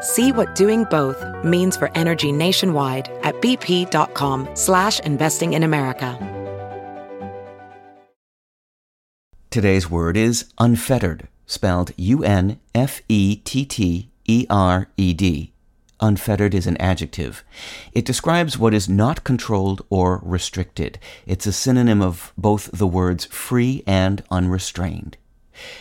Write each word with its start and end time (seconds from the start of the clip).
See 0.00 0.32
what 0.32 0.54
doing 0.54 0.84
both 0.84 1.22
means 1.44 1.76
for 1.76 1.90
energy 1.94 2.32
nationwide 2.32 3.10
at 3.22 3.34
bp.com 3.42 4.48
slash 4.54 5.00
investing 5.00 5.52
in 5.52 5.62
America. 5.62 6.18
Today's 9.50 9.90
word 9.90 10.16
is 10.16 10.52
unfettered, 10.58 11.28
spelled 11.44 11.90
U-N-F-E-T-T-E-R-E-D. 11.96 12.56
Unfettered 16.02 16.54
is 16.54 16.66
an 16.66 16.76
adjective. 16.78 17.44
It 17.92 18.06
describes 18.06 18.56
what 18.56 18.72
is 18.72 18.88
not 18.88 19.24
controlled 19.24 19.84
or 19.90 20.20
restricted. 20.22 20.98
It's 21.26 21.46
a 21.46 21.52
synonym 21.52 22.00
of 22.00 22.32
both 22.38 22.70
the 22.72 22.86
words 22.86 23.26
free 23.26 23.82
and 23.86 24.22
unrestrained. 24.30 25.18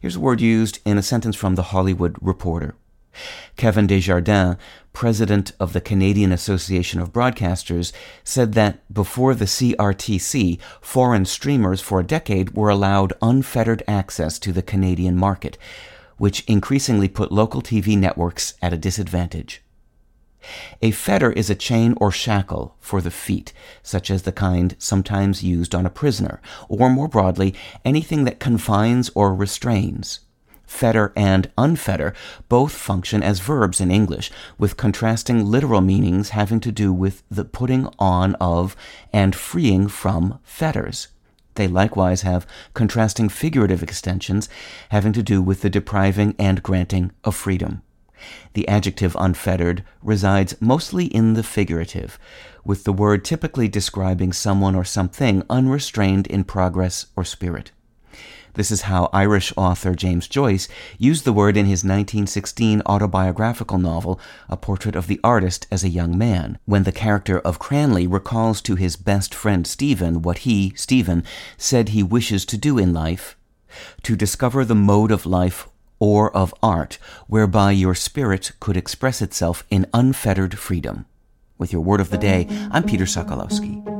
Here's 0.00 0.16
a 0.16 0.20
word 0.20 0.40
used 0.40 0.80
in 0.84 0.98
a 0.98 1.02
sentence 1.02 1.36
from 1.36 1.54
The 1.54 1.64
Hollywood 1.64 2.16
Reporter. 2.20 2.74
Kevin 3.56 3.86
Desjardins, 3.86 4.56
president 4.92 5.52
of 5.60 5.72
the 5.72 5.80
Canadian 5.80 6.32
Association 6.32 7.00
of 7.00 7.12
Broadcasters, 7.12 7.92
said 8.24 8.54
that 8.54 8.92
before 8.92 9.34
the 9.34 9.44
CRTC, 9.44 10.58
foreign 10.80 11.24
streamers 11.24 11.80
for 11.80 12.00
a 12.00 12.06
decade 12.06 12.54
were 12.54 12.68
allowed 12.68 13.12
unfettered 13.22 13.82
access 13.86 14.38
to 14.38 14.52
the 14.52 14.62
Canadian 14.62 15.16
market, 15.16 15.56
which 16.16 16.44
increasingly 16.46 17.08
put 17.08 17.32
local 17.32 17.62
TV 17.62 17.96
networks 17.96 18.54
at 18.60 18.72
a 18.72 18.78
disadvantage. 18.78 19.62
A 20.80 20.90
fetter 20.90 21.30
is 21.32 21.50
a 21.50 21.54
chain 21.54 21.94
or 21.98 22.10
shackle 22.10 22.74
for 22.80 23.00
the 23.02 23.10
feet, 23.10 23.52
such 23.82 24.10
as 24.10 24.22
the 24.22 24.32
kind 24.32 24.74
sometimes 24.78 25.42
used 25.42 25.74
on 25.74 25.84
a 25.84 25.90
prisoner, 25.90 26.40
or 26.68 26.88
more 26.88 27.08
broadly, 27.08 27.54
anything 27.84 28.24
that 28.24 28.40
confines 28.40 29.10
or 29.14 29.34
restrains 29.34 30.20
fetter 30.70 31.12
and 31.16 31.50
unfetter 31.58 32.14
both 32.48 32.72
function 32.72 33.22
as 33.22 33.40
verbs 33.40 33.80
in 33.80 33.90
English, 33.90 34.30
with 34.56 34.76
contrasting 34.76 35.44
literal 35.44 35.80
meanings 35.80 36.30
having 36.30 36.60
to 36.60 36.70
do 36.70 36.92
with 36.92 37.22
the 37.28 37.44
putting 37.44 37.88
on 37.98 38.34
of 38.36 38.76
and 39.12 39.34
freeing 39.34 39.88
from 39.88 40.38
fetters. 40.44 41.08
They 41.56 41.66
likewise 41.66 42.22
have 42.22 42.46
contrasting 42.72 43.28
figurative 43.28 43.82
extensions 43.82 44.48
having 44.90 45.12
to 45.14 45.22
do 45.22 45.42
with 45.42 45.62
the 45.62 45.70
depriving 45.70 46.36
and 46.38 46.62
granting 46.62 47.10
of 47.24 47.34
freedom. 47.34 47.82
The 48.52 48.68
adjective 48.68 49.16
unfettered 49.18 49.82
resides 50.02 50.54
mostly 50.60 51.06
in 51.06 51.34
the 51.34 51.42
figurative, 51.42 52.18
with 52.64 52.84
the 52.84 52.92
word 52.92 53.24
typically 53.24 53.66
describing 53.66 54.32
someone 54.32 54.76
or 54.76 54.84
something 54.84 55.42
unrestrained 55.50 56.28
in 56.28 56.44
progress 56.44 57.06
or 57.16 57.24
spirit. 57.24 57.72
This 58.54 58.70
is 58.70 58.82
how 58.82 59.08
Irish 59.12 59.52
author 59.56 59.94
James 59.94 60.26
Joyce 60.26 60.68
used 60.98 61.24
the 61.24 61.32
word 61.32 61.56
in 61.56 61.66
his 61.66 61.84
1916 61.84 62.82
autobiographical 62.86 63.78
novel, 63.78 64.20
A 64.48 64.56
Portrait 64.56 64.96
of 64.96 65.06
the 65.06 65.20
Artist 65.22 65.66
as 65.70 65.84
a 65.84 65.88
Young 65.88 66.18
Man, 66.18 66.58
when 66.64 66.82
the 66.82 66.92
character 66.92 67.38
of 67.40 67.58
Cranly 67.58 68.06
recalls 68.10 68.60
to 68.62 68.74
his 68.74 68.96
best 68.96 69.34
friend 69.34 69.66
Stephen 69.66 70.22
what 70.22 70.38
he, 70.38 70.72
Stephen, 70.74 71.22
said 71.56 71.90
he 71.90 72.02
wishes 72.02 72.44
to 72.46 72.56
do 72.56 72.78
in 72.78 72.92
life 72.92 73.36
to 74.02 74.16
discover 74.16 74.64
the 74.64 74.74
mode 74.74 75.12
of 75.12 75.26
life 75.26 75.68
or 75.98 76.34
of 76.36 76.54
art 76.62 76.98
whereby 77.28 77.70
your 77.70 77.94
spirit 77.94 78.52
could 78.58 78.76
express 78.76 79.22
itself 79.22 79.64
in 79.70 79.86
unfettered 79.94 80.58
freedom. 80.58 81.06
With 81.58 81.72
your 81.72 81.82
word 81.82 82.00
of 82.00 82.10
the 82.10 82.18
day, 82.18 82.46
I'm 82.70 82.84
Peter 82.84 83.04
Sokolowski. 83.04 83.99